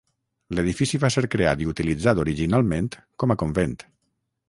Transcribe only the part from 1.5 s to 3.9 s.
i utilitzat originalment com a convent.